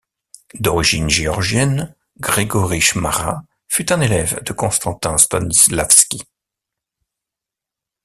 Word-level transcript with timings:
D'origine 0.55 1.09
géorgienne, 1.11 1.95
Gregori 2.19 2.79
Chmara 2.81 3.43
fut 3.67 3.91
un 3.93 4.01
élève 4.01 4.41
de 4.43 4.51
Constantin 4.51 5.19
Stanislavski. 5.19 6.23